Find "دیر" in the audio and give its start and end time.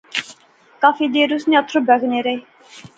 1.13-1.29